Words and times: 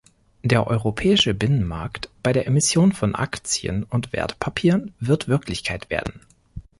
Der 0.41 0.65
Europäische 0.65 1.35
Binnenmarkt 1.35 2.09
bei 2.23 2.33
der 2.33 2.47
Emission 2.47 2.91
von 2.91 3.13
Aktien 3.13 3.83
und 3.83 4.13
Wertpapieren 4.13 4.95
wird 4.99 5.27
Wirklichkeit 5.27 5.91
werden. 5.91 6.21